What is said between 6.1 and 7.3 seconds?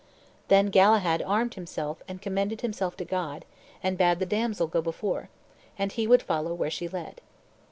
follow where she led.